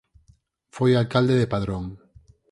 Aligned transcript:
Foi 0.75 0.91
alcalde 0.93 1.35
de 1.37 1.51
Padrón. 1.53 1.85